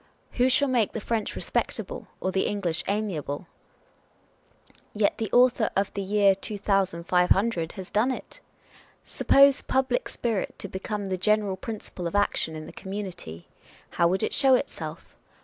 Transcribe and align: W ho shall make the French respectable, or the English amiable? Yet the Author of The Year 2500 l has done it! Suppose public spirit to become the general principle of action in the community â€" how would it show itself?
W 0.31 0.45
ho 0.45 0.49
shall 0.49 0.67
make 0.67 0.93
the 0.93 0.99
French 0.99 1.35
respectable, 1.35 2.07
or 2.19 2.31
the 2.31 2.47
English 2.47 2.83
amiable? 2.87 3.45
Yet 4.93 5.19
the 5.19 5.31
Author 5.31 5.69
of 5.75 5.93
The 5.93 6.01
Year 6.01 6.33
2500 6.33 7.71
l 7.71 7.75
has 7.75 7.91
done 7.91 8.09
it! 8.11 8.39
Suppose 9.05 9.61
public 9.61 10.09
spirit 10.09 10.57
to 10.57 10.67
become 10.67 11.05
the 11.05 11.17
general 11.17 11.55
principle 11.55 12.07
of 12.07 12.15
action 12.15 12.55
in 12.55 12.65
the 12.65 12.73
community 12.73 13.47
â€" 13.51 13.73
how 13.97 14.07
would 14.07 14.23
it 14.23 14.33
show 14.33 14.55
itself? 14.55 15.15